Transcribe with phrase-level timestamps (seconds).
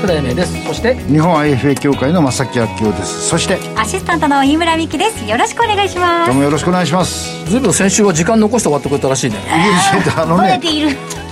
[0.00, 0.64] 桜井英明です。
[0.64, 3.28] そして日本 IFA 協会の正木明夫です。
[3.28, 5.26] そしてアシスタントの飯村美希です。
[5.26, 6.26] よろしくお願いします。
[6.28, 7.44] どうもよろしくお願いします。
[7.50, 9.36] ずいぶん先週は時間残して終わってくれたらしいね。
[9.36, 10.58] いやあのね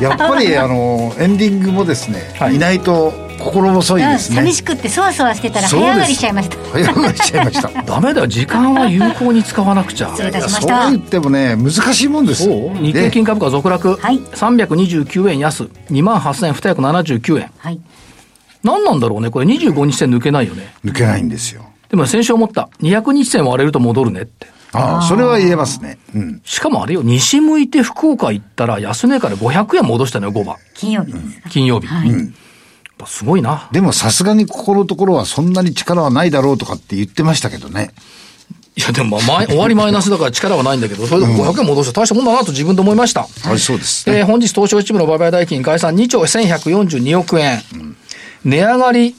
[0.00, 6.56] やっぱりあのエンディングもですね、はい、いないと心細いですね、寂しくってそわそわしてたら早上がりしちゃいました。
[6.56, 7.70] 早上がりしちゃいました。
[7.82, 10.08] ダメだよ時間は有効に使わなくちゃ。
[10.08, 10.82] 失礼いたしました。
[10.82, 12.46] そう言ってもね難しいもんです
[12.82, 15.64] 日経金株価続落、はい、329円安。
[15.90, 17.50] 2万8279円。
[17.56, 17.80] はい
[18.62, 25.98] 何なんだろうねこれ25日線抜けないよね抜けないんですよでも先週思った200日線割れると戻るねってああ、それは言えますね。
[26.14, 26.42] うん。
[26.44, 30.56] しかもあれよ、西向いて福岡行ったら安値から500円戻したのよ、5番。
[30.74, 31.14] 金曜日
[31.48, 31.86] 金曜日。
[31.86, 32.34] はい、うん。
[33.06, 33.68] すごいな。
[33.72, 37.92] でもさすがにここのところはそんなに力はないだろうとかって言ってましたけどね。
[38.76, 43.22] いや、でもまあ、終わりマイナスだから力はないんだけど、それでも500円戻して大したもんだなと自分で思いました。
[43.22, 44.18] はい、そうです、ね。
[44.18, 47.60] えー、本日東証一部の売買代金概算2兆1142億円。
[47.74, 47.96] うん、
[48.44, 49.14] 値上がり、ん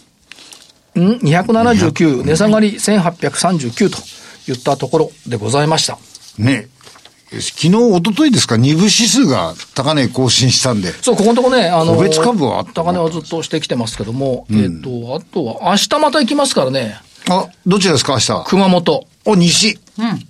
[0.95, 3.98] ?279、値下がり1839と
[4.48, 5.98] 言ったところでございました。
[6.38, 6.67] ね
[7.31, 10.92] 昨日、一昨日ですか、二部指数が高値更新したんで。
[10.94, 17.00] そう、ここのとこね、あの、個別株は高値はずっとしてきてますけども、うん、えっ、ー、と、あとは、明日また行きますからね。
[17.30, 18.44] あ、どちらですか、明日。
[18.47, 19.08] 熊本。
[19.25, 19.80] お、西。
[20.00, 20.28] うん。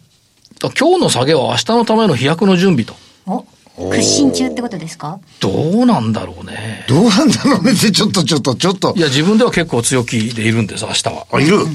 [0.77, 2.95] 今日の下げは明日のための飛躍の準備と。
[3.25, 3.45] お
[3.91, 5.19] 屈伸中ってことですか？
[5.39, 6.85] どうなんだろうね。
[6.87, 8.93] どうなんだろうねって、ちょっとちょっとちょっと。
[8.95, 11.27] いや、自分では結構強気でいるんです、明日は。
[11.31, 11.67] あ、いる、はい。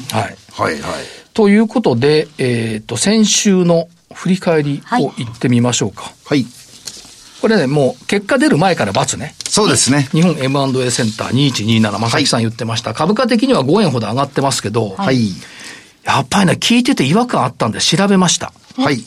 [0.52, 0.80] はいはい。
[1.32, 6.12] ということで、えっ、ー、と、先週の振り返りを言ってみましょうか。
[6.26, 6.46] はい。
[7.40, 9.34] これね、もう結果出る前から×ね。
[9.48, 10.08] そうですね。
[10.12, 15.28] 日本 M&A センター2127、正木さん言ってました、はい、株価的には5円ほど上がってますけど、はい。
[16.04, 18.52] やっぱりね、聞いてて違和感あったんで調べました。
[18.76, 19.04] はい。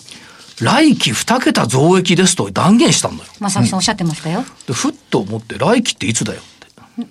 [0.62, 3.30] 来期2桁増益ですと断言したんだよ。
[3.40, 4.44] 正木さんおっしゃってましたよ。
[4.68, 6.42] で、ふっと思って、来期っていつだよ。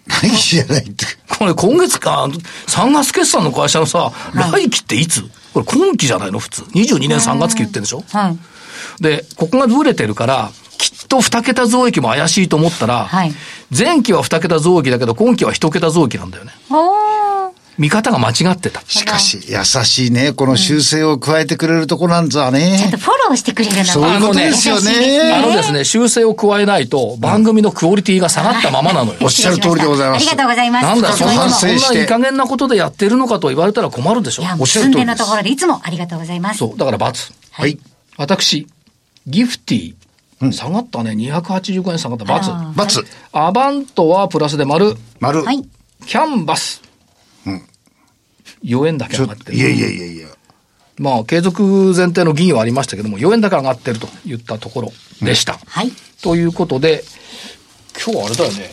[0.09, 1.07] 来期じゃないって。
[1.39, 2.29] これ今月か、
[2.67, 5.23] 3月決算の会社のさ、来期っていつ？
[5.55, 6.41] これ今期じゃないの？
[6.41, 6.63] 普通。
[6.63, 8.03] 22年3月期言ってるでしょ？
[8.09, 8.39] はい。
[9.03, 13.33] で、ここがブレてるから、きっと2桁増益も怪しいと思ったら、はい、
[13.77, 16.53] 前期は2桁増益だけど、今期は1桁増益なんだよね。
[17.79, 18.81] 見方が間違ってた。
[18.83, 20.33] しかし、優しいね。
[20.33, 22.77] この修正を加えてくれるとこなんざね。
[22.79, 25.33] ちゃんとフォローしてくれるのそういうことですよね。
[25.35, 29.19] あのですね、修正を加えないと、番組のクオリティが下がったままなのよ。
[29.23, 30.29] おっしゃる通りでございます。
[30.29, 30.85] ありがとうございます。
[30.85, 34.43] なんだ、そんな、そんないい加減なことでやってるのかと言われたら困るでしょ。
[34.43, 36.59] いや、もう寸のところでいつもありがとうございます。
[36.59, 37.33] そう、だから罰。
[37.51, 37.79] はい。
[38.17, 38.67] 私、
[39.27, 39.95] ギフティ
[40.53, 41.13] 下がったね。
[41.13, 42.25] 285円下がった。
[42.25, 42.51] 罰。
[42.75, 43.07] 罰。
[43.33, 44.97] アバントはプラスで丸。
[45.21, 45.43] 丸。
[45.43, 45.63] はい。
[46.07, 46.83] キャンバス。
[47.47, 47.63] うん。
[48.65, 49.59] 4円だけ上がってる。
[49.59, 50.29] いやいやいやいや。
[50.99, 51.63] まあ、継続
[51.95, 54.93] 前提の議員はありましたけども、4円だけ上がってるといったところ
[55.23, 55.55] でした。
[55.55, 55.93] うん、はい。
[56.23, 57.05] ということで、
[58.03, 58.71] 今日はあれだよね。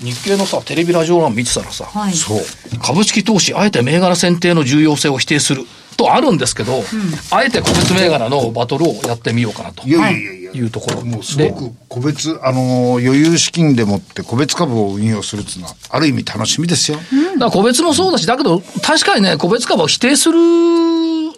[0.00, 2.38] 日経のさ、テレビラジオ欄見てたらさ、はい、そう。
[2.80, 5.64] 株式投資、あえて銘柄選定の重要性を否定する
[5.96, 6.82] とあるんですけど、うん、
[7.30, 9.86] あえて個別銘柄のバトルをやってみようかなと。
[9.86, 16.98] いやいやいやいうところもうすごく個別、あの、余裕資金でもって個別株を運用するっていうのは、ある意味楽しみですよ。
[17.12, 20.38] うん、だ個別もそうだし、だけど、確かにね、個別株を否定する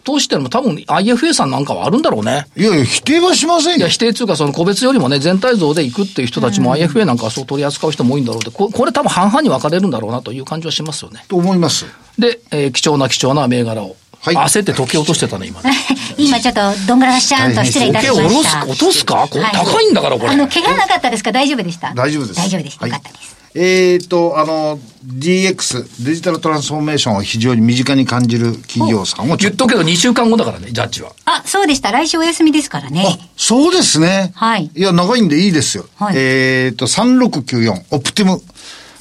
[0.02, 2.46] 投資ってのも多分 IFA さんなんかはあるんだろうね。
[2.56, 3.78] いやいや、否定はしませんよ。
[3.78, 11.24] いや、否定っていうか、その個別よりもね、全体像でいくっていう人たちも IFA なんかはそう取り扱う人も多いんだろうで、ここれ多分半々に分かれるんだろうなという感じはしますよね。
[11.28, 11.86] と思います。
[12.18, 15.72] で、えー、貴重な貴重な銘柄をはい、焦って時計落としてたね、今ね。
[16.18, 18.60] 今ちょっと、どんぐらしちゃんと失礼いたしました。
[18.60, 20.28] 時計落とすか、これ、高いんだから、これ。
[20.28, 22.36] あの、怪我なかったですか大丈夫でした大丈夫です。
[22.36, 22.74] 大丈夫です。
[22.74, 23.39] よかったです。
[23.54, 31.12] えっ、と、あの、DX、デジタルトランスフォーメーションを非常に身近に感じる企業さんを言っとくけど2週間後だからね、ジャッジは。
[31.24, 31.90] あ、そうでした。
[31.90, 33.18] 来週お休みですからね。
[33.20, 34.32] あ、そうですね。
[34.36, 34.70] はい。
[34.74, 35.86] いや、長いんでいいですよ。
[35.96, 38.40] はい、えっ、と、3694、オプティム。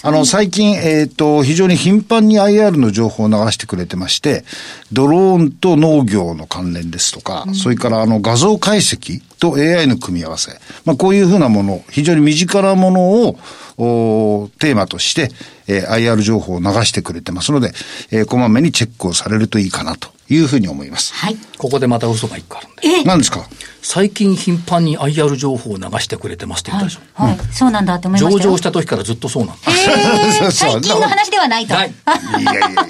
[0.01, 4.46] あの、最近、えっ、ー、と、非常に頻繁に IR の情報を流してくれてまして、
[4.94, 10.51] ドローンと農業の関連ですとか、うん、それからあの画像解析と AI の組み合わせ。
[10.86, 13.39] まあ、こういうふうなもの、非常に身近なものを、
[13.81, 15.31] おテーマとして、
[15.68, 17.71] えー、IR 情報を流してくれてますので、
[18.12, 21.13] えー、こまめにチェックをされるといいかなというふうに思います。
[21.13, 21.38] はい。
[21.57, 22.88] ここでまた嘘が一個あるんで。
[22.88, 23.47] え何ですか？
[23.81, 27.00] 最近頻繁に IR 情報を流してくれてますって言ったでしょ。
[27.13, 27.38] はい。
[27.38, 29.62] はい、そうなんだって思いました上場した時からずっとそうなんだ。
[29.71, 31.74] えー、最近の話ではないと。
[31.74, 31.89] ない。
[31.89, 32.89] いやいやいや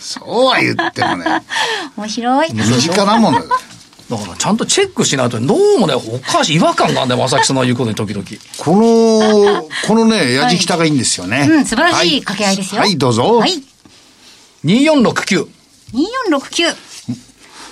[0.00, 1.24] そうは言ってもね。
[1.98, 2.54] 面白い。
[2.54, 3.54] 身近なものだ。
[4.16, 8.24] だからちゃんとチェックしないと、どうもね、おかしい、違和感があるんだよ、正木さんの言うことに時々。
[8.58, 11.38] この、このね、やじきたがいいんですよね。
[11.38, 12.80] はい、うん、素晴らしい掛け合いですよ。
[12.80, 13.38] はい、はい、どうぞ。
[13.38, 13.62] はい。
[14.64, 15.48] 2469。
[15.92, 16.92] 2469。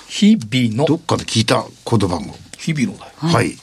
[0.07, 0.85] 日々の。
[0.85, 2.35] どっかで聞いたコード番号。
[2.57, 3.11] 日々のだよ。
[3.21, 3.55] はい。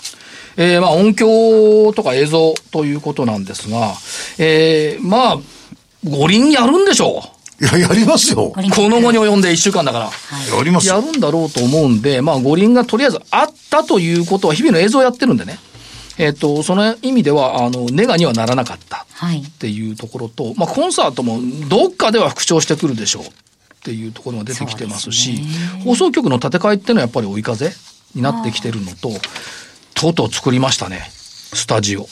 [0.57, 3.95] えー、まあ音響とか映像ということなんですが、
[4.39, 5.39] えー、まあ、
[6.05, 7.38] 五輪やるんでしょう。
[7.60, 8.52] いや、やりますよ。
[8.55, 10.05] この後に及んで1週間だから。
[10.06, 10.10] は
[10.55, 15.58] い、やりますやるんだろうと思うんで、まあ、五輪がとりあえずあったということは、日々の映像やってるんでね。
[16.19, 23.28] えっ、ー、と、その意味では、あの、ネガにはならなかったっていうところと、はい、まあ、コンサートもどっかでは復調してくるでしょうっ
[23.82, 27.72] ていうところが出てきてますし、す放送局の建て替えっていうのはやっぱり追い風
[28.14, 29.10] になってきてるのと、
[29.94, 32.06] とうとう作りましたね、スタジオ。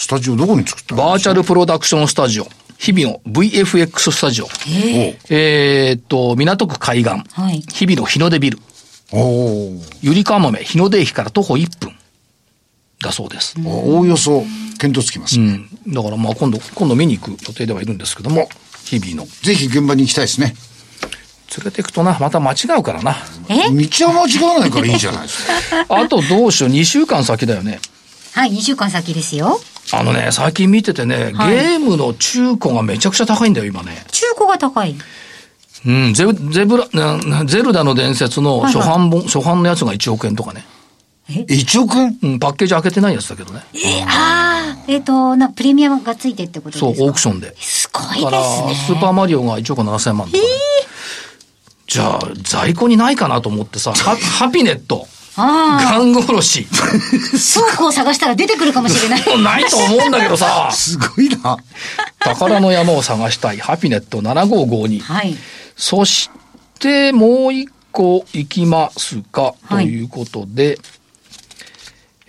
[0.00, 2.46] スタジオどこに作ったバーチャルプロダクションスタジオ。
[2.80, 4.46] 日々の VFX スタジオ。
[4.46, 7.10] えー、えー、っと、港区海岸。
[7.10, 8.58] はい、日々の日の出ビル。
[9.12, 11.94] おゆりかもめ日の出駅から徒歩1分。
[13.02, 13.56] だそうです。
[13.66, 14.44] おおよそ、
[14.82, 15.92] 見当つきます、ね、うん。
[15.92, 18.48] だからまあ今度、今度見に行く予定ではいるんですけども、
[18.84, 19.26] 日々の。
[19.42, 20.54] ぜひ現場に行きたいですね。
[21.58, 23.14] 連れていくとな、また間違うからな。
[23.50, 23.68] え？
[23.68, 25.84] 道は間違わないからいいじゃないですか。
[26.00, 27.78] あとどうしよう、2週間先だよね。
[28.32, 29.60] はい、2週間先ですよ。
[29.92, 34.04] あのね、最近見ててね、はい、ゲームの中古がめちゃくちゃ高いんだよ、今ね。
[34.10, 34.94] 中古が高い？
[35.86, 36.86] うん、ゼゼブラ、
[37.46, 40.64] ゼルダの伝説の初版本、はいはい、初版のやつが1億円とかね。
[41.28, 42.18] え ?1 億円？
[42.22, 43.62] うん、パッケージ開けてないやつだけどね。
[43.74, 46.94] えー、ああ、えっ、ー、と、な、プレミアムがついてってことですか？
[46.94, 47.54] そう、オークションで。
[47.58, 48.24] すごいですね。
[48.24, 48.42] だから、
[48.74, 55.06] スーパーマリオが1億7000万とか、ね、えー、じゃあ、在庫にないかなと思ってさ、ハハピネット。
[55.36, 56.66] ガン殺し。
[57.54, 59.42] 倉庫を探したら出てくるかもしれない。
[59.42, 60.70] ないと思うんだけどさ。
[60.74, 61.56] すごいな。
[62.18, 65.00] 宝の山を探したい、ハピネット7552。
[65.00, 65.36] はい。
[65.76, 66.30] そし
[66.78, 70.78] て、もう一個いきますか、ということで、はい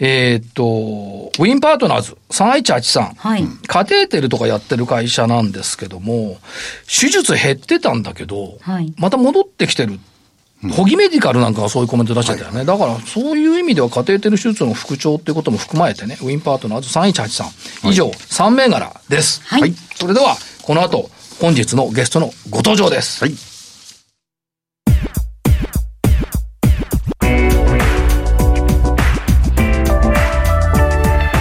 [0.03, 6.39] えっ、と、ウィンパートナーズ3183、はい、カテーテルとかやってる会社なんですけども、
[6.87, 9.99] 手術減ってたんだけど、はい、また戻ってきてる
[10.69, 12.57] ホギメディカルなんかがそういうコメント出してたよね。
[12.57, 17.89] はい、だから、そういう意味では、カテーテル手術の復調っていうことも含まれてね、ウィンパートナーズ3183。
[17.89, 19.41] 以上、はい、3銘柄です。
[19.43, 19.73] はい。
[19.95, 21.09] それでは、この後、
[21.39, 23.23] 本日のゲストのご登場です。
[23.23, 23.33] はい。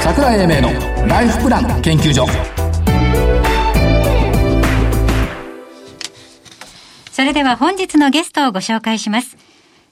[0.02, 2.59] 桜井英明のライフプラン研究所。
[7.20, 9.36] それでは本日のゲストをご紹介します。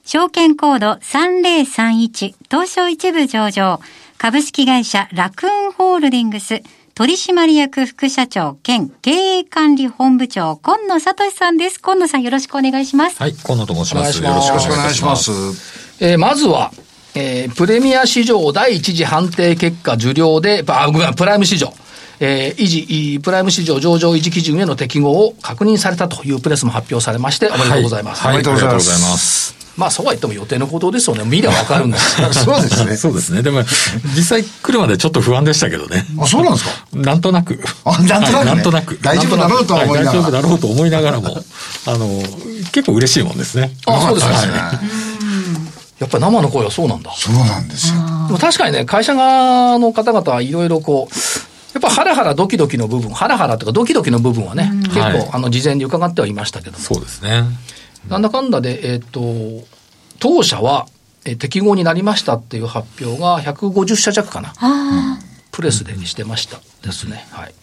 [0.03, 3.79] 証券コード3031東証一部上場
[4.17, 6.63] 株式会社ラクーンホールディングス
[6.95, 11.79] 取締役副社長兼経営管理本部長今野聡さんです。
[11.79, 13.21] 今野さんよろしくお願いします。
[13.21, 14.23] はい、今野と申します。
[14.23, 15.31] よろしくお願いします。
[16.03, 16.71] えー、まずは、
[17.13, 21.71] えー、プレミア市場第一次判定結果受領で、あ、ごめん、プライム市場。
[22.19, 28.21] えー、維持、プライム市場上場維持基準への適合を確認されたというプレスも発表されまして、おめでとうございます。
[28.23, 29.55] はい、おめでとうございます。
[29.77, 31.23] まあそうは言っても予定のことですよね。
[31.23, 32.97] 見りゃわかるんです そうですね。
[32.97, 33.41] そうですね。
[33.41, 33.63] でも、
[34.13, 36.05] 実際来るまでちょっと不安でしたけどね。
[36.19, 36.71] あ、そうなんですか？
[36.95, 37.63] なんとなく。
[37.85, 38.99] あ、なんとなく、ね、なんとなく。
[39.01, 40.11] 大丈夫だろうと思いながら。
[40.11, 41.41] 大丈夫だろうと思いながらも、
[41.85, 42.21] あの、
[42.73, 43.71] 結構嬉しいもんですね。
[43.85, 44.33] あ、そうですね。
[45.99, 47.11] やっぱり生の声はそうなんだ。
[47.17, 47.93] そうなんですよ。
[48.27, 51.15] でも確かにね、会社側の方々はいろいろこう、
[51.73, 57.43] やっぱハラハラドキドキの部分、ハラハラとかドキドキの部分はね、うん、結構、はい、あの、事前に伺ってはいましたけどそうですね。
[58.07, 59.67] なんだかんだで、えっ、ー、と、
[60.19, 60.87] 当社は、
[61.25, 64.53] えー、適合になりましたっていう発表が150社弱かな。
[65.51, 67.27] プレスでしてましたですね。
[67.31, 67.53] はい。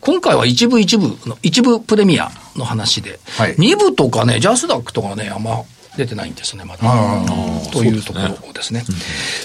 [0.00, 5.62] 今回は一部一部の、一部プレミアの話で、はい、2部とかね、ジャスダックとかね、あんま
[5.96, 6.82] 出てないんですね、まだ。
[7.72, 8.80] というところですね。
[8.80, 8.98] すね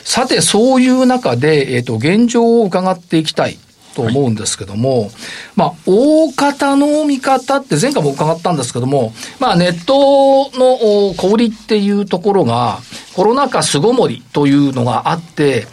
[0.04, 3.58] さて、そういう中で、えっ、ー、と、現状を伺っていきたい
[3.96, 5.12] と思うんですけども、はい、
[5.56, 12.80] まあ、大方の見方って前回も伺ったんですけども、まあ、ネットの小売りっていうところが、
[13.14, 15.68] コロナ禍巣ごもりというのがあって、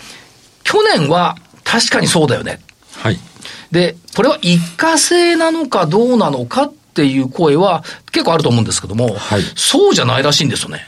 [0.65, 2.61] 去年は確かにそうだよね。
[2.97, 3.19] はい。
[3.71, 10.81] で、これは一過性なのかどうなのかっていう声は結構あると思うんですけども、はい、そうじゃないらしいんですよね。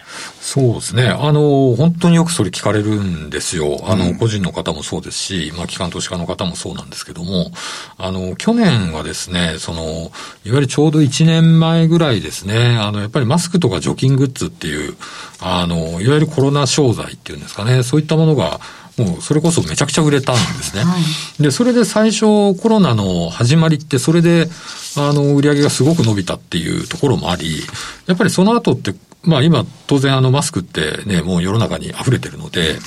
[0.49, 1.09] そうですね。
[1.09, 3.85] あの、本当によくそれ聞かれるんですよ。
[3.85, 7.53] あの、個人の方もそうですし、まあ、機関投資家の方もそうなんですけども、
[7.99, 10.11] あの、去年はですね、その、いわ
[10.45, 14.97] ゆるちょうど1年前ぐらいですね、あの、やっぱりマスクとか除菌グッズっていう、
[15.39, 18.59] あの、いわゆるコロナ商材っていうんですかね、そういったものが、
[18.97, 20.83] もうそれこそめちゃくちゃ売れたんですね。
[20.83, 20.97] は
[21.39, 24.49] い、で、それで最初コロナの始まりってそれで、
[24.97, 27.61] あの、売り上げがすごく伸びたっていうところもあり、
[28.07, 28.95] やっぱりその後って
[29.29, 32.79] まあ今、当然あのマスクってね、もう世の中に溢れてるので、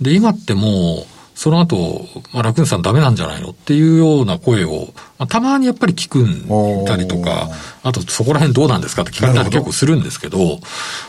[0.00, 7.48] で、今ってもう、その後、まあ、楽ンさんダメなんじゃないのっていうような声を、まあ、たまにやっぱり聞くんたりとか、
[7.82, 10.60] あとそこら辺どうなんですかって聞かれたり結構するんですけど、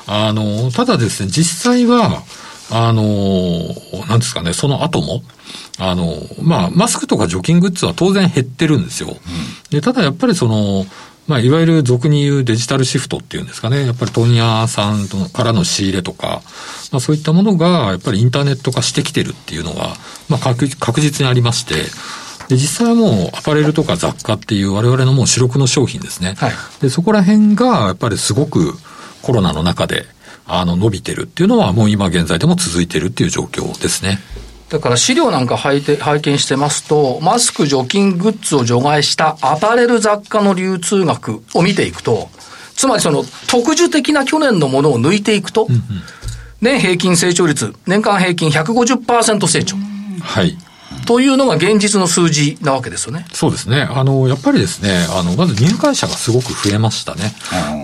[0.07, 2.23] あの、ただですね、実際は、
[2.71, 3.03] あの、
[4.07, 5.21] なんですかね、その後も、
[5.77, 9.09] あの、まあ、マスクとか除菌グッズは当然減ってるんですよ。
[9.09, 9.17] うん、
[9.69, 10.85] で、ただやっぱりその、
[11.27, 13.85] まあ、いわゆる俗に言うデジタルシフトっていうんですかね。
[13.85, 16.41] やっぱり問屋さんからの仕入れとか、
[16.91, 19.93] まあ、そういったものが、やっぱりインターネット化してきてるっていうのが、
[20.29, 21.75] まあ確、確実にありまして、
[22.49, 26.35] で、実際はもうアパレルとか雑貨っていう我々のもう主力の商品ですね。
[26.37, 26.51] はい、
[26.81, 28.73] で、そこら辺が、やっぱりすごく
[29.21, 30.05] コロナの中で、
[30.47, 34.19] あの、伸びてるっていうのは、もう今現在でも続いてるっていう状況ですね。
[34.71, 42.29] だから資料なんか拝見してますと、マスク除菌グッズを除外したアパレル雑貨の流通額を見ていくと、
[42.75, 45.67] つまりその特需的な去年のものを抜いていくと、
[46.61, 49.75] 年平均成長率、年間平均150%成長。
[50.21, 50.57] はい。
[51.05, 53.25] というのが現実の数字なわけですよね。
[53.33, 53.81] そうですね。
[53.81, 57.33] あの、やっぱりですね、あの、まず入会者がすごく増えましたね。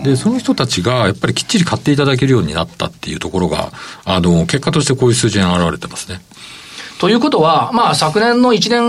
[0.04, 3.72] で、その人たちがやっぱりきっちり買っていただけるようになったっていうところが、
[4.04, 6.20] あの、結果としてこういう数字に現れてますね。
[6.98, 8.82] ということは、まあ昨年の1年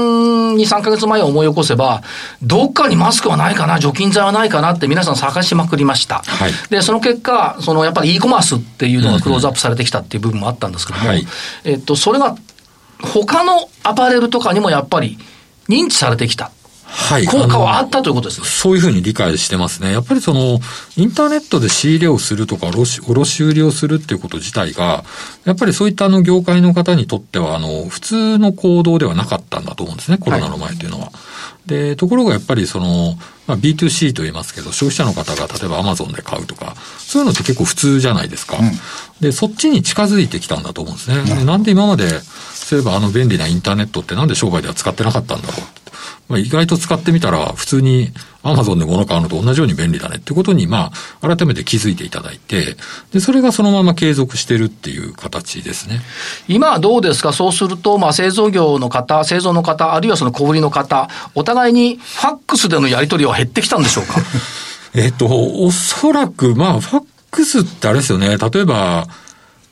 [0.56, 2.02] 2、3ヶ月前を思い起こせば、
[2.42, 6.24] どっかにマスクはないかな、除菌剤はないかなって皆さん探しまくりました。
[6.26, 11.26] はい、で、その結果、そのやっぱり e コマースっていうのがクローズアップされてきたっていう部分もあったんですけども、はい、
[11.64, 12.36] えっと、それが
[13.02, 15.18] 他のアパレルとかにもやっぱり
[15.68, 16.52] 認知されてきた。
[16.92, 17.26] はい。
[17.26, 18.48] 効果はあったということですね。
[18.48, 19.92] そういうふうに理解してますね。
[19.92, 20.60] やっぱりその、
[20.98, 25.04] インターネットで仕入れをするとか、卸卸売りをするっていうこと自体が、
[25.46, 31.06] やっぱりそういったあの業界の方にとっては、あの、普通の行動ではなかったんだと思うんですね、コロナの前というのは。
[31.06, 31.12] は
[31.68, 33.18] い、で、ところがやっぱりその、
[33.48, 38.58] まあ、B2C と言いますけど、消費者の方が例えば Amazon で買うとか、そういうのって結構普通じゃないですか。
[38.58, 38.72] うん、
[39.22, 41.18] で、そっちに近づいてきたんだと思うんですね。
[41.42, 42.22] うん、なんで今まで、
[42.70, 45.79] そういえばあの便利なインターネットってなんで商売では使ってなかったんだろう
[46.30, 48.12] まあ、意外と使ってみたら、普通に
[48.44, 52.78] アマゾンで物買うのと同じように便利だねってことに、まあ、改めて気づいていただいて、
[53.12, 56.02] で、それがそのまま継続してるっていう形ですね。
[56.48, 57.34] 今はどうですか？
[57.34, 64.14] そうすると、まあ、製造業の方、製造の方、あるいはその小売りの方、お互いにファックスでのやり取りは減ってきたんでしょうか？
[64.94, 68.38] えっと、おそらく、まあ、ファックスってあれですよね。
[68.38, 69.08] 例えば、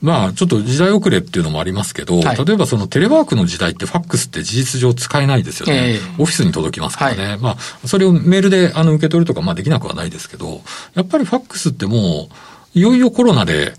[0.00, 5.94] まあ、ちょっと時代遅れっていうのもありますけど、はい、例えばそのテレワークの時代ってファックスって事実上使えないですよね。
[5.94, 7.26] えー、オフィスに届きますからね。
[7.30, 10.60] はい、まあ、それをメールであの受け取るとか、まあできなくはないですけど、
[10.94, 13.74] やっぱりファックスってもう、いよいよコロナで、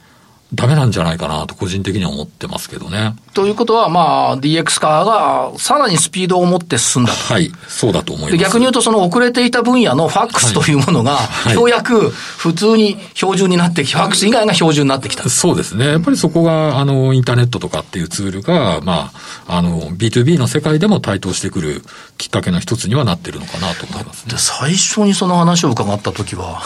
[0.53, 3.13] ダメなんじゃないかなと個人的には思ってますけどね。
[3.36, 8.38] ということは、まあ、DX 化がさらにスピードを持って進んだはい、そうだと思います。
[8.38, 15.29] 逆に言うと、その遅れていた分野のファックスというものが、はい、ようやく普通に標準になってき、ファックス以外が標準になってきた。
[15.29, 15.86] そうですね。
[15.86, 19.12] やっぱりそこが、あの、インターネットとかっていうツールが、ま
[19.48, 21.84] あ、あの、B2B の世界でも台頭してくる
[22.18, 24.34] きっかけの一つにはなってるのかなと思いますね。
[24.38, 26.63] 最初にその話を伺った時は、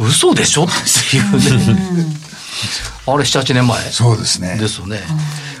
[0.00, 2.35] 嘘でしょっていうね。
[3.06, 3.80] あれ、7、8年前。
[3.90, 4.56] そうですね。
[4.58, 5.00] ですよね。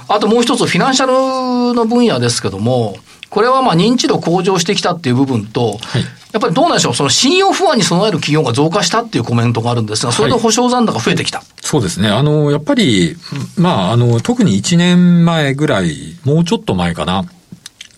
[0.08, 2.96] あともう一つ、フィナンシャルの分野ですけども、
[3.28, 12.08] これはまあ認知度向上してきたっていう部分と、はい、やっぱりどうなんでしょう、その信用不安に備える企業が増加したっていうコメントがあるんですが、それで保証残高増えてきた、はい、そうですね。
[12.08, 13.16] あの、やっぱり、
[13.56, 17.24] まあ、あの、特に1年前ぐらい、もうちょっと前かな、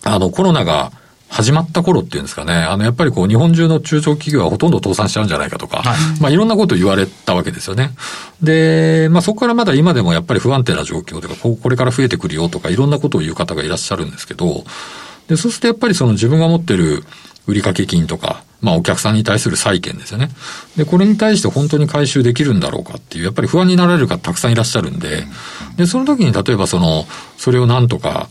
[0.03, 0.91] あの、コロナが
[1.29, 7.91] 始まった頃っていうんですかね、あの、やっぱりこう、日本中の中小企業はほとんど倒産しちゃうんじゃないかとか、はい、まあ、いろんなことを言われたわけですよね。
[8.41, 14.63] で、まあ、そこからまだ今でもやっぱり不安定な状況でここれから増えてくるよとか、いろんなことを言う方がいらっしゃるんですけど、
[15.27, 17.03] で、そうするとやっぱりその自分が持ってる
[17.45, 20.29] 売掛金とか、まあ、お客さんに対する債権ですよね。
[20.75, 25.23] で、これに対して本当に回収できるんだろうかっていう、やっぱり不安になられる方たくさんいらっしゃるんで、
[25.77, 27.05] で、その時に例えばその、
[27.37, 28.27] それをなんとか、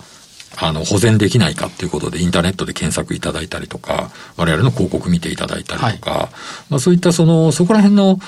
[0.60, 6.28] あの、保全できないかっていうことでインターネットで検索いただいたりとか、我々の広告見ていただいたりとか、はい、
[6.70, 8.18] まあそういったその、そこら辺の、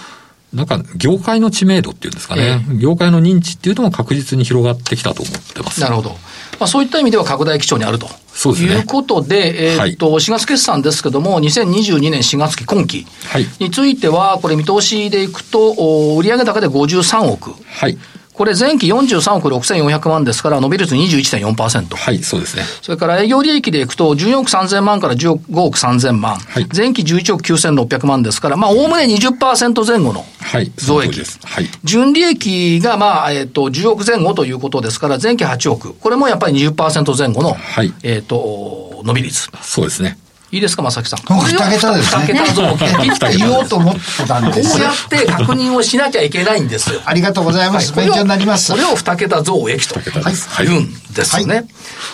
[0.53, 5.81] なんか、業界の知名度っていうんですかね、えー、業界の認知っていうのも確実に広がってきたと思ってます。
[5.81, 6.11] なるほど。
[6.11, 8.09] まあ、そういった意味では拡大基調にあると。
[8.33, 8.75] そうですね。
[8.75, 13.07] いうことで、えー、っと、はい、4月決算ですけども、2022年4月期今期
[13.61, 15.73] については、これ見通しでいくと、
[16.19, 17.55] 売上高で53億。
[17.67, 17.97] はい。
[18.33, 21.97] これ前期43億6400万ですから、伸び率21.4%。
[21.97, 22.63] はい、そうですね。
[22.81, 26.37] それから営業利益でいくと、14億3000万から15億3000万。
[26.37, 30.25] はい、前期11億9600万ですから、まあ、おおむね20%前後の
[30.77, 31.21] 増益。
[31.45, 31.67] はい。
[31.85, 35.95] 純利益が、まあ、えっ、ー、と、10億前後ということですから、前期8億。
[35.95, 37.93] これもやっぱり20%前後の、はい。
[38.03, 39.51] えっ、ー、と、伸び率。
[39.61, 40.17] そうですね。
[40.53, 41.21] いいですか、正木さん？
[41.21, 42.25] 二桁ですね。
[42.25, 42.63] 二桁増
[43.05, 47.01] 益って言おうと思ってたんですこうやって確認をしなきゃいけないんですよ。
[47.07, 47.93] ありがとうございます。
[47.93, 48.73] 勉強になります。
[48.73, 50.01] これを二桁増益と
[50.59, 51.55] 言うんですね。
[51.55, 51.67] はい、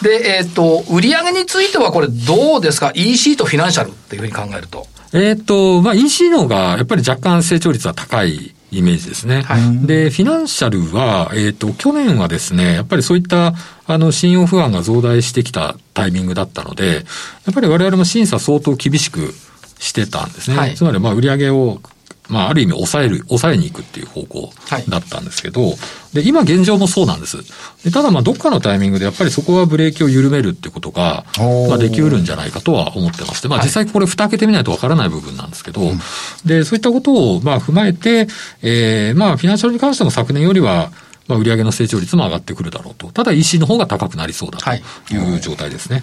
[0.03, 4.87] で、えっ、ー、と、売上についてはこれどうですか ?EC とフィナンシャルっていうふうに考えると。
[5.15, 9.43] えっ、と、まあ EC の方がやっぱり若干成長率は高いイメージですね。
[9.43, 13.55] はい、で、フィナンシャルは、えっ、ー、と、去年はですね、やっぱりそういった、
[13.87, 17.01] あの、信用不安が増大してきたタイミングだったので、や
[17.51, 19.33] っぱり我々も審査相当厳しく
[19.79, 20.57] してたんですね。
[20.57, 21.81] はい、つまり、まあ、売上を
[22.29, 24.51] まあ、ある意味抑える、抑えに行くっていう方向
[24.89, 25.77] だったんですけど、はい、
[26.15, 27.39] で、今現状もそうなんです。
[27.85, 31.25] でただ、まあ、どっかのタイミングでやっぱりそこはブレーキを緩めるってことが、
[31.69, 35.99] まあ、できうるんじゃないかとは思ってまして、まあ、実際これ蓋開けてみないとわからない部分なんですけど、はい、
[36.45, 38.29] で、そういったことを、まあ、踏まえて、
[38.63, 40.91] ええー、まあ、フィナンシャルに関しても昨年よりは、
[41.29, 43.09] まあ、売上の成長率も上がってくるだろうと。
[43.09, 44.71] ただ EC の方が高くなりそうだと
[45.15, 45.37] い。
[45.37, 46.03] う状態ですね。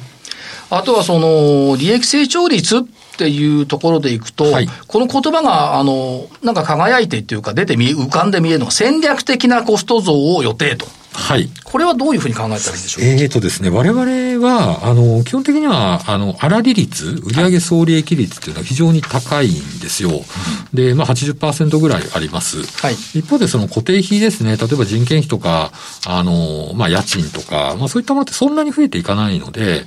[0.70, 2.82] はい、あとはその、利益成長率っ
[3.15, 10.88] ていうところでいくと、はい、この言葉が、あの、なんか輝いてっていうか出て見浮かんで見えるのが戦略的なコスト増を予定と。
[11.13, 11.50] はい。
[11.63, 13.03] これはどういうふうに考えたらいいんでしょう？
[13.03, 14.01] かええー、とですね、我々
[14.46, 20.10] は、あの、基本的には、あの、粗利率、売上総利益率っていうのは非常に高いんですよ。
[20.74, 22.63] で、まあ80%ぐらいあります。
[22.82, 22.93] はい。
[23.13, 25.72] 一方でその固定費ですね、例えば人件費とか、
[26.05, 29.86] あの、まあ家賃とか、まあそういったものってそんなに増えていかないので、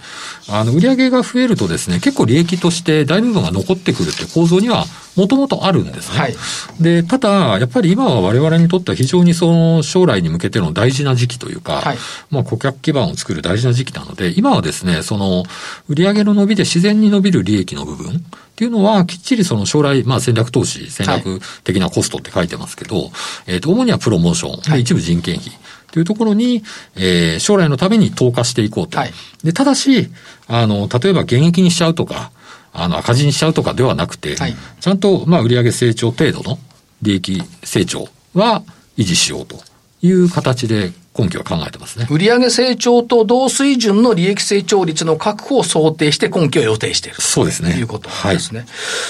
[0.48, 4.84] あの、売上が増えるとですね、結構利益として大部分が残ってくるって構造には
[5.16, 6.18] もともとあるんですね。
[6.18, 6.34] はい。
[6.80, 11.98] で、ただ、やっぱり今は我々にとっては非常にその将来に向けての大事な時期というか、はい、
[12.30, 15.44] まあ顧客基盤を作る大事な時期なので、今はですね、その
[15.88, 18.20] 売上の伸びで自然に伸びる利益の部分っ
[18.56, 23.10] ていうのは、きっちりその将来、まあ戦略投資、戦略的なコストって書いてますけど、はい、
[23.46, 25.52] えっ、と、主にはプロモーション、はい、一部人件費。
[25.92, 26.62] というところに、
[26.94, 28.98] えー、将来のために投下していこうと。
[28.98, 29.12] はい、
[29.44, 30.10] で、ただし、
[30.46, 32.32] あの、例えば現役にしちゃうとか、
[32.76, 36.58] あの、赤字にしちゃうとかではなくて、はい、ちゃんと、まあ、売上成長程度の
[37.02, 38.62] 利益成長は
[38.96, 39.56] 維持しようと
[40.02, 42.06] いう形で今期は考えてますね。
[42.10, 47.22] 売上成長と同水準の利益成長率の確保を想定して今期を予定している。
[47.22, 47.72] そうですね。
[47.72, 48.60] ということですね。
[48.60, 48.68] はい、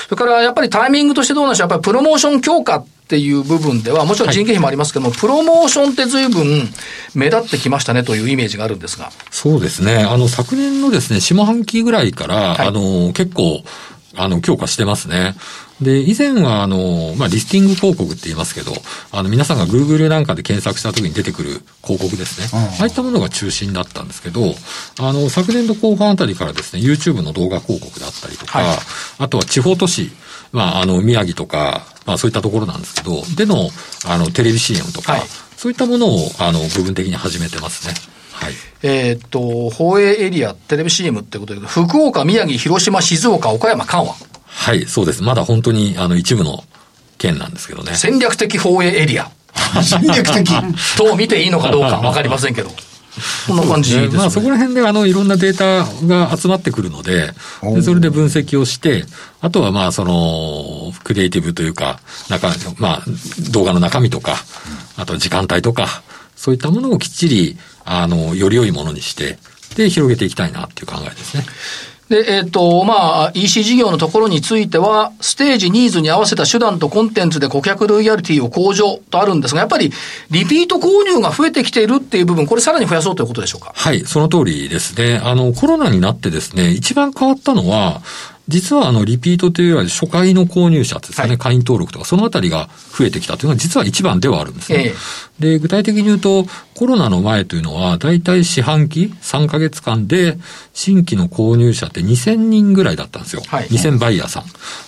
[0.09, 6.69] それからやっぱりタイミングとしてどうなんでしょうやっぱりプロモーション強化っていう部分では、もちろん人件費もありますけども、はい、プロモーションって随分
[7.15, 9.13] 目立ってきましたねというイメージがあるんですが。
[9.31, 9.99] そうですね。
[10.03, 13.63] あの、昨年のですね、下半期ぐらいから、はい、あの、結構、
[14.17, 15.37] あの、強化してますね。
[15.81, 18.73] で、以前は、あの、まあ、リスティング広告って言いますけど、
[19.13, 22.49] あの、皆さんが Google なんかで検索した時に出てくる広告ですね。
[22.53, 24.55] ああいったものが中心だったんですけど、
[24.99, 28.79] あの、昨年度後半あたりからですね、YouTube の動画広告だったりとか、はい、
[29.19, 30.11] あとは地方都市、
[30.51, 33.69] まあ、あの、宮城とか、まあ、そういったところなんですけど、での、
[34.07, 35.23] あの、テレビ CM とか、はい、
[35.57, 37.95] そういったものを、あの、部分的に始めてますね。
[38.33, 38.53] はい。
[38.83, 44.15] えっと、放映エリア、テレビ CM ってことで、福岡、宮城、広島、静岡、岡山、関は
[44.47, 45.23] はい、そうです。
[45.23, 46.65] まだ本当に、あの、一部の
[47.19, 47.95] 県なんですけどね。
[47.95, 49.31] 戦略的放映エリア。
[49.83, 50.51] 戦略的
[50.97, 52.71] と見ていいのかどうかわかりませんけど。
[53.47, 57.31] こんな感じです、ね、まあそこら辺であのいろんなデータが集まってくるので、
[57.63, 59.05] でそれで分析をして、
[59.41, 62.49] あとはまあその、クリエイティブというか、中、
[62.79, 63.03] まあ
[63.51, 64.37] 動画の中身とか、
[64.97, 66.03] あと時間帯とか、
[66.37, 69.39] そういったものをきっちり、あの、より良いものにして、
[69.77, 71.45] で、広げていきたいなっていう考えですね。
[72.09, 79.93] で、えっ、ー、と、まあ、EC 事業のところについては、ステージニーズに合わせた手段とコンテンツで顧客ロイヤリティを向上とあるんですが、やっぱり
[80.31, 83.73] リピート購入が増えてきているっていう部分、これさらに増やそうということでしょうか？
[83.75, 85.21] はい、その通りですね。
[85.23, 88.03] あの、コロナになってですね、一番変わったのは、
[88.49, 94.93] 実はあの、リピートというより初回の購入者ですかね、はい、会員登録とか、そのあたりが増えてきたというのは実は一番ではあるんですね。
[94.93, 94.95] え
[95.41, 100.39] で、具体的に言うと、コロナの前というのは、だいたい四半期、3ヶ月間で、
[100.73, 103.43] 新規の購入者って2000人ぐらいだったんですよ。
[103.47, 104.45] はい、2000バイヤーさん。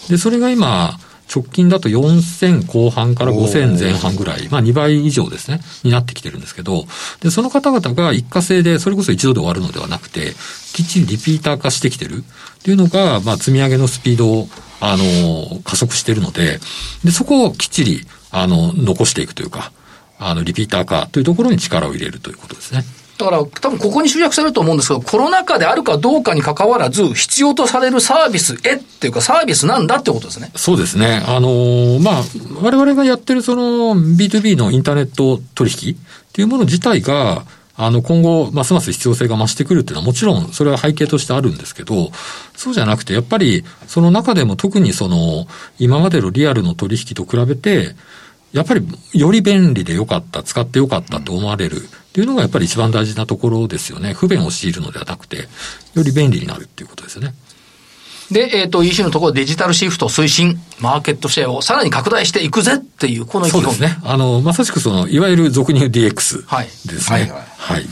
[0.09, 0.99] で、それが今、
[1.33, 6.87] 直近だと4000後半から5000前半ぐらい、まあ2倍以上ですね、になってきてるんですけど、
[7.21, 10.33] で、その方々が一過性で、それこそ一度で終わるのではなくて、
[10.73, 12.25] きっちりリピーター化してきてる
[12.61, 14.49] っていうのが、まあ積み上げのスピードを、
[14.81, 16.61] あの、加速してるので、
[17.05, 19.73] で、そこをきっちり、あの、残していくというか、
[20.19, 22.85] あの、リピーター化というところに力を入れるということですね。
[23.19, 30.53] だから、多分ここに集約されると思うんですけど、コロナ禍であるかどうかに関わらず、必要とされるサービスへっていうか、サービスなんだってことですね。
[30.55, 31.25] そうですね。
[31.27, 32.23] あのー、まあ、
[32.63, 35.97] 我々がやってるその B2B のインターネット取引っ
[36.33, 37.45] ていうもの自体が、
[37.81, 42.11] あの、今後、ますます必要性が増してくるっていうのはもちろん、それは背景としてあるんですけど、
[42.57, 45.47] そうじゃなくて、やっぱり、その中でも特にその、
[45.79, 47.95] 今までのリアルの取引と比べて、
[48.53, 54.13] やっぱりより便利でよかった、使ってよかったと思われるっていうのがやっぱり一番大事なところですよね。
[54.13, 55.49] 不便を強いるのではなくて、
[55.95, 57.33] より便利になるっていうことですよね。
[58.33, 63.65] で、えっ、ー、と、EC のところデジタルシフト推進、マーケットシェアをさらに拡大していくぜっていう、この意気込み。
[63.67, 64.01] そうですね。
[64.03, 67.19] あの、まさしくその、いわゆる俗に言う DX ですね。
[67.19, 67.21] はい。
[67.21, 67.87] はい、はい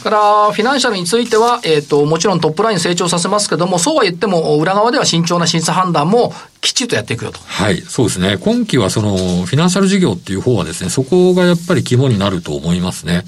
[0.00, 7.40] から、フィナンシャルについては、えっ、ー、と、もちろんトップライン成長させますけども、そうは言っても、裏側では慎重な審査判断もきっちりとやっていくよと。
[7.44, 8.38] はい、そうですね。
[8.38, 13.24] 今期はその、フィナンシャル事業っていう方はですね、そこがやっぱり肝になると思いますね。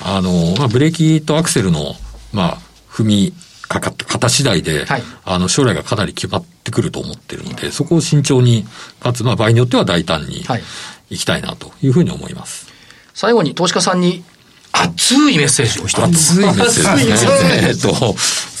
[0.00, 1.94] あの、まあ、ブレーキとアクセルの、
[2.32, 2.58] まあ、
[2.90, 3.32] 踏み
[3.68, 8.66] かかった方次第で、はい、あの、将来がかなり決まってくると思ってるので、そこを慎重に、
[9.00, 10.44] かつ、まあ、場合によっては大胆に、
[11.10, 12.68] いきたいなというふうに思います。
[13.14, 14.24] 最後に投資家さんに
[14.82, 16.02] 熱いメッセージを一つ。
[16.02, 17.30] 熱いメッセージですね。
[17.68, 18.14] えっと、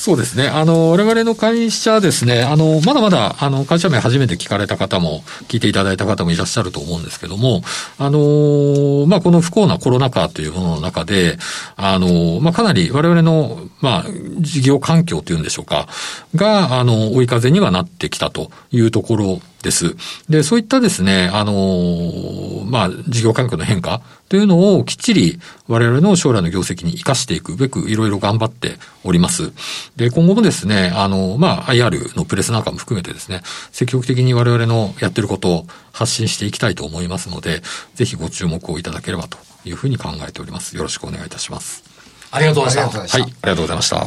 [0.06, 0.46] そうですね。
[0.46, 7.62] あの、我々の会社ですね、あの、まだまだ、あの、会社名初めて聞かれた方も、聞いていただいた方もいらっしゃると思うんですけども、
[7.98, 11.38] あの、まあ、この不幸なコロナ禍というものの中で、
[11.76, 14.04] あの、まあ、かなり我々の、まあ、
[14.38, 15.88] 事業環境というんでしょうか、
[16.36, 19.96] が、あの、追い風にはなってきたというところです。
[20.28, 29.52] で、そういったですね、あの、まあ、事業環境の変化というのをきっちり我々の将来の業績に活かしていくべくいろいろ頑張っております。
[29.96, 37.62] で、今後もですね、あの、まあ、IR のプレスなんかも含めてですね、積極的に我々のやってることを発信していきたいと思いますので、
[37.94, 40.76] ぜひご注目をいただければというふうに考えております。
[40.76, 41.82] よろしくお願いいたします。
[42.30, 43.00] ありがとうございました。
[43.00, 44.06] はい、ありがとうございました。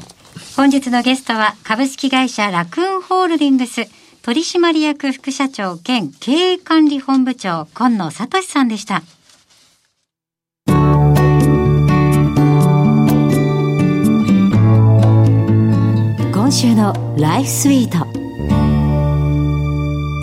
[0.56, 3.88] 本日のゲストは株式会社ラクーンホールディングス
[4.22, 9.02] 取締役副社長兼経営管理本部長今野聡さんでした。
[16.50, 18.00] 今週のライフスイート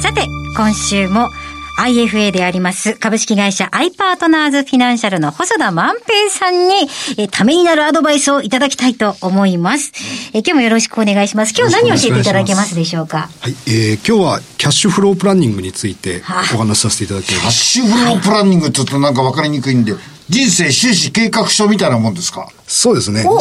[0.02, 1.28] さて今週も
[1.76, 6.74] IFA であります株式会社 i パートナーズフィナンシャルの細田万平さんに、
[7.18, 9.92] えためになるアドバイスをいただきたいと思います。
[10.32, 11.54] え今日もよろしくお願いします。
[11.56, 13.28] 今日何を教えていただけますでしょうか？
[13.40, 16.22] はい、えー、今日はキャッシュフロープランニングについて
[16.54, 17.40] お話しさせていただきます。
[17.40, 19.92] キャッシュフロープランニングちょっとなんかわかりにくいんで、
[20.28, 22.48] 人生収支計画書みたいなもんですか？
[22.66, 23.22] そうですね。
[23.24, 23.38] もう、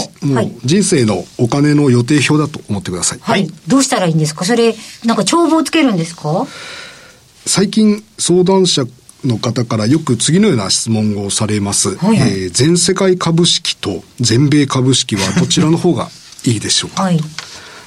[0.65, 3.19] 人生のお金の予定表だと思ってください。
[3.21, 3.47] はい。
[3.67, 4.45] どうしたらいいんですか？
[4.45, 6.45] それ、なんか帳簿をつけるんですか？
[7.45, 8.85] 最近相談者
[9.23, 11.95] の方からよく次のような質問をされます。
[11.97, 16.09] はいはい、えー、全世界株式と全米株式はどちらの方が
[16.45, 17.19] いいでしょうか、はい、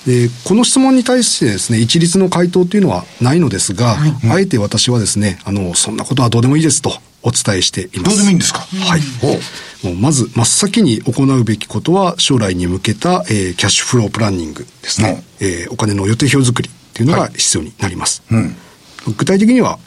[0.04, 6.90] でこの質問に対してですね、一律の回答というのはないのですが、はい、あえて私はですね、あの、そんなことはどうでもいいですと
[7.22, 8.10] お伝えしています。
[8.10, 8.60] どうでもいいんですか？
[8.60, 9.00] はい。
[9.84, 15.24] もうまず、真っ先に行うべきことは、将来に向けた、えー、キャッシュフロープランニングですね。
[15.40, 18.22] うん、えー、お金の予定表作りっていうのが必要になります。
[18.28, 18.56] はいうん
[19.16, 19.78] 具体的には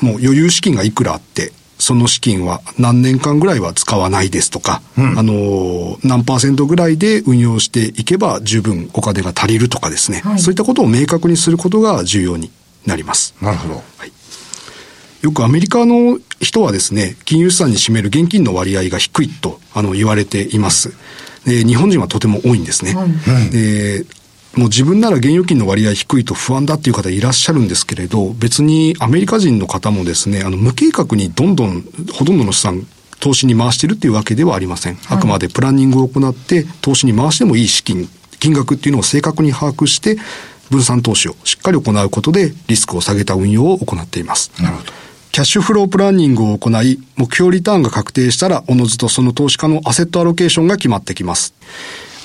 [0.00, 12.50] もう余裕資金がいくらあって、その資金は何年間ぐらいは使わないですとか、うん、あの、何パーセントぐらいで運用していけば十分お金が足りるとかですね、はい、そういったことを明確にすることが重要に
[12.86, 13.34] なります。
[13.40, 13.74] なるほど。
[13.96, 14.12] はい。
[15.22, 20.94] よくアメリカの人はですね、金融資産に占める現金の割合が低いとあの言われています。
[21.44, 22.94] で日本人はとても多いんですね。
[22.94, 24.04] はい、で
[24.56, 32.86] もう自分なら現預金の割合低いと不安だっていう方いらっしゃるんですけれど、別にアメリカ人の方もですね、あの、無計画にどんどん、ほとんどの資産、
[33.20, 34.98] 投資に回しているっていうわけではありません。
[35.08, 38.08] あくまでプランニングを行って、投資に回してもいい資金、
[38.40, 40.16] 金額っていうのを正確に把握して、
[40.70, 44.50] 分散投資をしっかり行うことで、リスクを下げた運用を行っています。
[44.60, 44.92] なるほど。
[45.32, 51.54] キャッシュフロープランニングを行い、目標リターンが確定したら、おのずとその投資家のアセットアロケーションが決まってきます。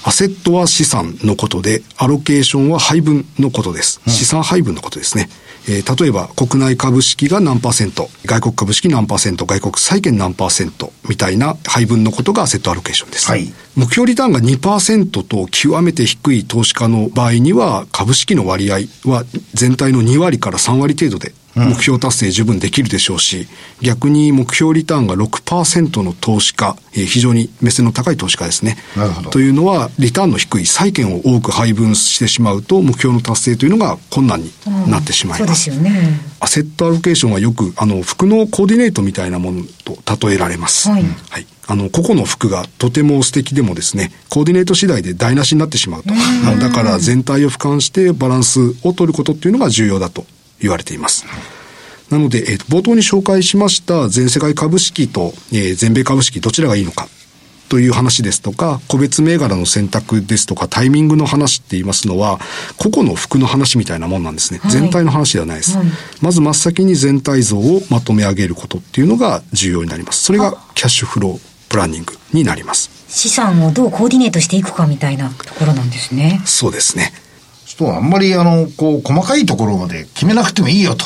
[0.07, 3.99] アセットは資産のことで、アロケーションは配分のことです。
[4.05, 5.29] うん、資産配分のことですね。
[5.67, 13.31] えー、例えば、国内株式が何パーセント、外国株式何パーセント、外国債券何パーセント、みたいな配分のことがアセットアロケーションです。
[13.31, 23.47] はい、目標リターンが2%と極めて低い投資家の場合には、株式の割合は全体の2割から3割程度で目標達成十分できるでしょうし、
[23.81, 28.77] 逆に目標リターンが6%の投資家、えー、非常に目線の高い投資家ですね。
[28.95, 29.29] なるほど。
[29.29, 34.51] というのは、リターンの低い債券を多く配分してしまうと、目標の達成というのが困難に
[34.87, 35.71] なってしまいます。
[35.71, 36.19] うん、そうですよね。
[36.41, 40.89] アセットアロケーションはよく、あの、服のコーディネートみたいなものと例えられます。
[40.89, 41.05] はい。
[41.29, 41.47] はい。
[41.67, 46.09] あの、個々の服がとても素敵でもですね、コーディネート次第で台無しになってしまうと。
[46.59, 50.25] だから全体を俯瞰してバランスを取ることっていうのが重要だと
[50.59, 51.25] 言われています。
[52.09, 57.07] なので、えー、冒頭に紹介しました全世界株式と、えー、全米株式どちらがいいのか
[57.67, 62.39] という話ですとか、個別銘柄の選択ですとか、タイミングの話って言いますのは、
[62.77, 64.59] 個々の服の話みたいなもんなんですね。
[64.59, 65.87] はい、全体の話ではないです、はい、
[66.21, 70.23] まず真っ先に全体像をまとめ上げることっていうのが重要になります。
[70.23, 71.39] それがキャッシュフロー
[71.69, 72.91] プランニングになります。
[73.07, 76.41] 資産をどうコーディネートしていくかみたいなところなんですね。
[76.45, 77.13] そうですね。
[77.77, 81.05] と、あんまりあの、こう、細かいところまで決めなくてもいいよと。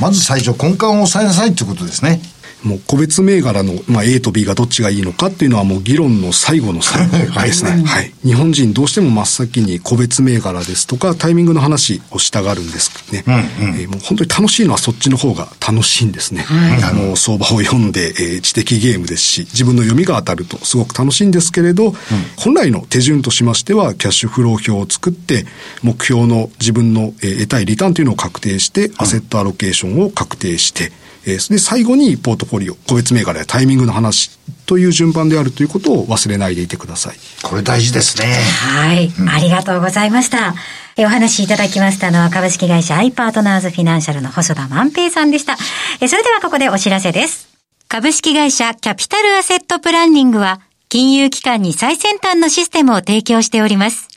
[0.00, 2.20] まず最初根幹を抑えなさいということですね。
[2.66, 7.82] もう個別銘柄の、まあ、A と B がどっちがいいのかっていうのはもう議論の最後の最後 ですね。
[7.84, 8.12] はい。
[8.24, 13.24] 日本人どうしても真っ先に個別銘柄ですとかタイミングの話をしたがるんですね。
[13.26, 16.42] うんうん、えー、もう本当に楽しいのはそっちの方が楽しいんですね。
[16.42, 21.94] はい、あの、相場を読んで、えー、知的ゲームですし、自分の読みが当たるとすごく楽しいんですけれど、うん、
[22.36, 25.46] 本来の手順としましてはキャッシュフロー表を作って
[25.82, 30.92] 目標の自分の、えー、得たいリターンというのを確定して、アセットアロケーションを確定して、
[31.26, 34.30] えー、で、最後にポートフォリオ、個別銘柄やタイミングの話
[34.66, 37.16] という順番であるということを忘れないでいてください。
[37.42, 38.26] これ大事ですね。
[38.26, 40.54] はい、うん、ありがとうございました。
[40.96, 45.56] えお話しいただきましたのは株式会社アイパートナーズフィナンシャルの細田万平さんでした。
[46.00, 47.48] えそれではここでお知らせです。
[47.88, 54.08] 株式会社キャピタルアセットプランニングは金融機関に最先端のシステムを提供しております。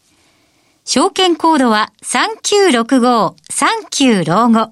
[0.85, 4.71] 証券コードは3965、39老後。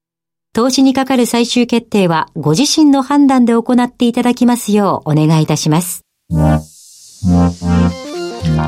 [0.53, 6.03] 投資にかかる最終決定はご自身の判断で行っていただきますようお願いいたします。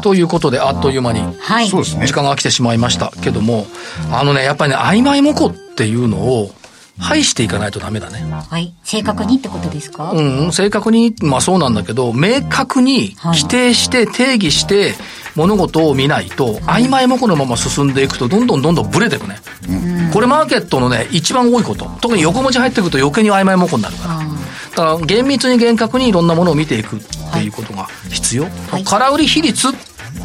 [0.02, 3.68] ということで、あっという間に、はい、時間が来てしまいましたけども、
[4.14, 6.52] あのね、やっぱりね、曖昧模倣っていうのを、
[7.00, 8.20] 排していかないとダメだね。
[8.22, 8.74] はい。
[8.84, 10.12] 正確にってことですか？
[10.12, 14.94] うん、正確に、まあそうなんだけど、明確に規定して定義して
[15.36, 19.38] 物事を見ないと、曖昧もこのまま進んでいくと、どんどんどんどんブレていくね。
[19.70, 21.86] うん、これマーケットのね、一番多いこと。
[22.02, 24.20] 特に横文字入ってくると余計に曖昧もこになるから。
[24.20, 27.00] だから厳密に厳格にいろんなものを見ていくっ
[27.34, 28.44] ていうことが必要。
[28.72, 29.78] はい、空売り比率って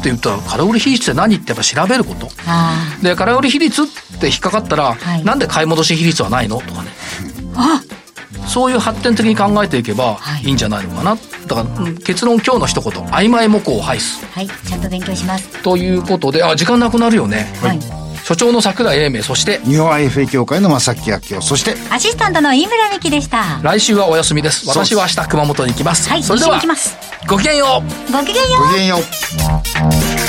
[0.03, 2.29] 言ったら空売り比率って何ってやっぱ調べること
[3.03, 3.85] で空売り比率っ
[4.19, 6.57] て引っかかったら、はい、なんで買い戻し比率はないの？
[6.61, 6.89] とかね
[8.47, 10.49] そういう発展的に考えていけばい。
[10.49, 14.25] いんじゃないのかな、はい、だから結論今日の一言曖昧模倣を排す。
[14.25, 14.47] はい。
[14.47, 15.63] ちゃんと勉強します。
[15.63, 17.51] ということであ時間なくなるよね。
[17.61, 17.79] はい。
[18.23, 23.59] 所長の桜井英明そして日本 IFA 協会の正木明夫そしてアシスタントの飯村美樹でした。
[23.63, 24.67] 来週はお休みです。
[24.67, 26.07] 私は明日熊本に行きます。
[26.09, 26.61] はいそれでは
[27.27, 28.63] ごきげんようごきげんよう。
[28.67, 30.28] ごきげんよう